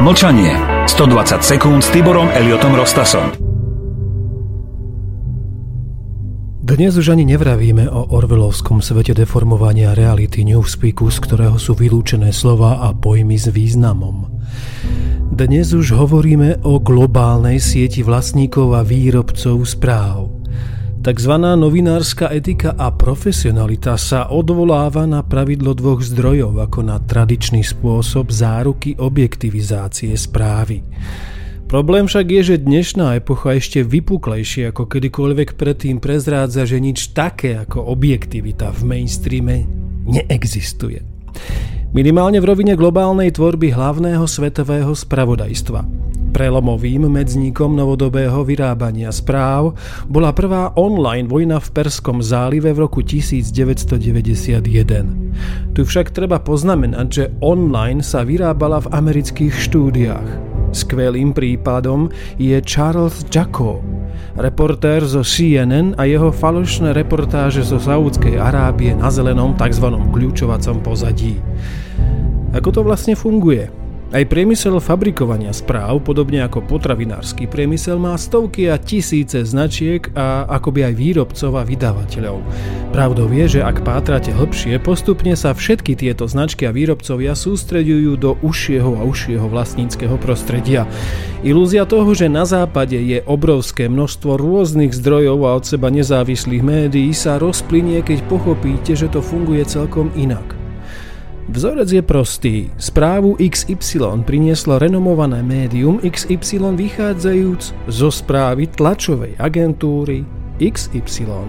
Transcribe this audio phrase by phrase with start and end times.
[0.00, 0.56] Mlčanie.
[0.88, 3.36] 120 sekúnd s Tiborom Eliotom Rostasom.
[6.64, 12.80] Dnes už ani nevravíme o orvelovskom svete deformovania reality newspeaku, z ktorého sú vylúčené slova
[12.80, 14.40] a pojmy s významom.
[15.36, 20.39] Dnes už hovoríme o globálnej sieti vlastníkov a výrobcov správ.
[21.00, 28.28] Takzvaná novinárska etika a profesionalita sa odvoláva na pravidlo dvoch zdrojov ako na tradičný spôsob
[28.28, 30.84] záruky objektivizácie správy.
[31.72, 37.56] Problém však je, že dnešná epocha ešte vypuklejšie ako kedykoľvek predtým prezrádza, že nič také
[37.56, 39.64] ako objektivita v mainstreame
[40.04, 41.00] neexistuje.
[41.96, 46.09] Minimálne v rovine globálnej tvorby hlavného svetového spravodajstva.
[46.30, 49.74] Prelomovým medzníkom novodobého vyrábania správ
[50.06, 55.74] bola prvá online vojna v Perskom zálive v roku 1991.
[55.74, 60.28] Tu však treba poznamenať, že online sa vyrábala v amerických štúdiách.
[60.70, 63.82] Skvelým prípadom je Charles Jacko,
[64.38, 69.98] reportér zo CNN a jeho falošné reportáže zo Saúdskej Arábie na zelenom tzv.
[70.14, 71.42] kľúčovacom pozadí.
[72.54, 73.79] Ako to vlastne funguje?
[74.10, 80.90] Aj priemysel fabrikovania správ, podobne ako potravinársky priemysel, má stovky a tisíce značiek a akoby
[80.90, 82.42] aj výrobcov a vydávateľov.
[82.90, 88.34] Pravdou je, že ak pátrate hĺbšie, postupne sa všetky tieto značky a výrobcovia sústreďujú do
[88.42, 90.90] užšieho a užšieho vlastníckého prostredia.
[91.46, 97.14] Ilúzia toho, že na západe je obrovské množstvo rôznych zdrojov a od seba nezávislých médií
[97.14, 100.59] sa rozplynie, keď pochopíte, že to funguje celkom inak.
[101.48, 102.56] Vzorec je prostý.
[102.76, 110.28] Správu XY prinieslo renomované médium XY vychádzajúc zo správy tlačovej agentúry
[110.60, 111.48] XY.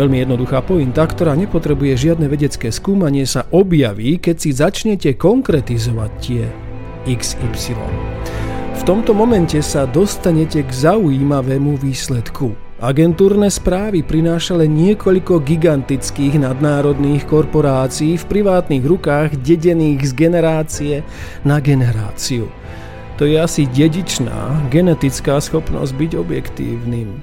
[0.00, 6.44] Veľmi jednoduchá pointa, ktorá nepotrebuje žiadne vedecké skúmanie, sa objaví, keď si začnete konkretizovať tie
[7.04, 7.76] XY.
[8.80, 12.69] V tomto momente sa dostanete k zaujímavému výsledku.
[12.80, 20.94] Agentúrne správy prináša niekoľko gigantických nadnárodných korporácií v privátnych rukách dedených z generácie
[21.44, 22.48] na generáciu.
[23.20, 27.20] To je asi dedičná genetická schopnosť byť objektívnym.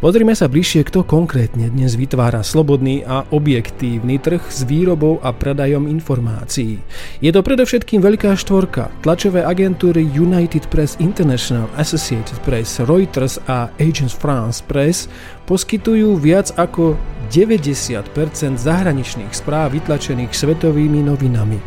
[0.00, 5.84] Pozrime sa bližšie, kto konkrétne dnes vytvára slobodný a objektívny trh s výrobou a predajom
[5.84, 6.80] informácií.
[7.20, 14.16] Je to predovšetkým veľká štvorka, tlačové agentúry United Press International, Associated Press, Reuters a Agence
[14.16, 15.04] France Press
[15.44, 16.96] poskytujú viac ako
[17.28, 21.60] 90% zahraničných správ vytlačených svetovými novinami.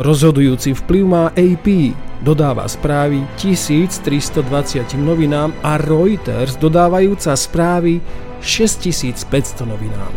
[0.00, 1.68] Rozhodujúci vplyv má AP,
[2.24, 8.00] dodáva správy 1320 novinám a Reuters dodávajúca správy
[8.40, 10.08] 6500 novinám.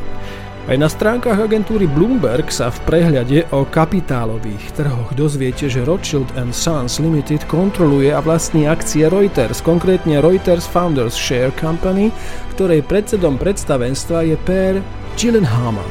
[0.68, 7.00] Aj na stránkach agentúry Bloomberg sa v prehľade o kapitálových trhoch dozviete, že Rothschild Sons
[7.00, 12.12] Limited kontroluje a vlastní akcie Reuters, konkrétne Reuters Founders Share Company,
[12.52, 14.84] ktorej predsedom predstavenstva je Per
[15.16, 15.88] Gillenhammer.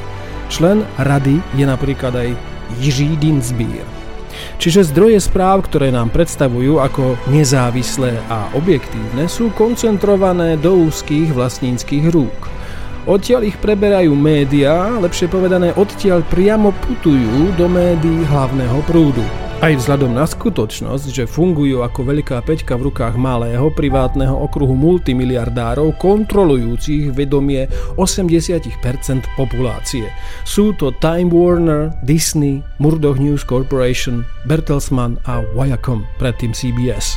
[0.52, 2.36] Člen rady je napríklad aj
[2.76, 4.05] Jiří Dinsbír.
[4.58, 12.10] Čiže zdroje správ, ktoré nám predstavujú ako nezávislé a objektívne, sú koncentrované do úzkých vlastníckých
[12.10, 12.50] rúk.
[13.06, 19.45] Odtiaľ ich preberajú médiá, lepšie povedané odtiaľ priamo putujú do médií hlavného prúdu.
[19.56, 25.96] Aj vzhľadom na skutočnosť, že fungujú ako veľká peťka v rukách malého privátneho okruhu multimiliardárov
[25.96, 27.64] kontrolujúcich vedomie
[27.96, 28.68] 80%
[29.32, 30.12] populácie.
[30.44, 37.16] Sú to Time Warner, Disney, Murdoch News Corporation, Bertelsmann a Viacom, predtým CBS.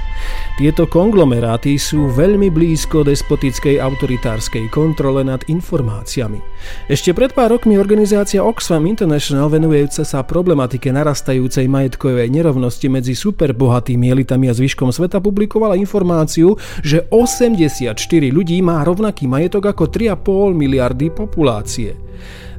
[0.55, 6.39] Tieto konglomeráty sú veľmi blízko despotickej autoritárskej kontrole nad informáciami.
[6.87, 14.07] Ešte pred pár rokmi organizácia Oxfam International venujúca sa problematike narastajúcej majetkovej nerovnosti medzi superbohatými
[14.13, 17.97] elitami a zvyškom sveta publikovala informáciu, že 84
[18.31, 21.97] ľudí má rovnaký majetok ako 3,5 miliardy populácie.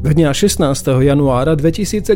[0.00, 0.64] Dňa 16.
[1.04, 2.09] januára 2017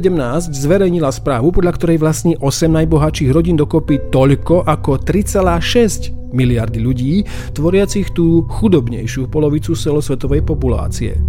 [0.56, 7.12] zverejnila správu, podľa ktorej vlastní 8 najbohatších rodín dokopy toľko ako 3,6 miliardy ľudí,
[7.52, 11.20] tvoriacich tú chudobnejšiu polovicu celosvetovej populácie.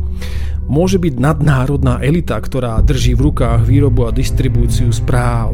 [0.66, 5.54] Môže byť nadnárodná elita, ktorá drží v rukách výrobu a distribúciu správ